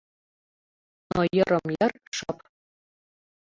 [1.13, 2.37] Но йырым-йыр шып.